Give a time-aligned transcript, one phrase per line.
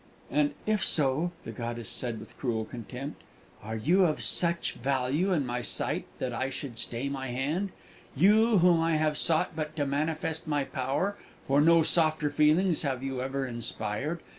[0.31, 3.21] "And if so," said the goddess, with cruel contempt,
[3.61, 7.69] "are you of such value in my sight that I should stay my hand?
[8.15, 11.17] You, whom I have sought but to manifest my power,
[11.47, 14.21] for no softer feelings have you ever inspired!